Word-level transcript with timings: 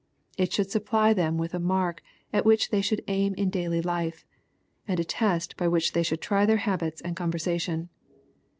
It 0.35 0.51
should 0.51 0.71
supply 0.71 1.13
them 1.13 1.37
with 1.37 1.53
a 1.53 1.59
mark 1.59 2.01
at 2.33 2.43
which 2.43 2.71
they 2.71 2.81
should 2.81 3.03
aim 3.07 3.35
in 3.35 3.51
daily 3.51 3.83
life, 3.83 4.25
and 4.87 4.99
a 4.99 5.03
test 5.03 5.55
by 5.57 5.67
which 5.67 5.91
they 5.93 6.01
should 6.01 6.21
try 6.21 6.43
their 6.43 6.57
habits 6.65 7.01
and 7.01 7.15
conversation. 7.15 7.87